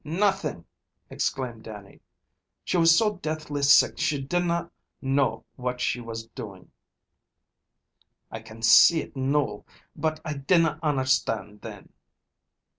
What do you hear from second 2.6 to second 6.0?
"She was so deathly sick she dinna what she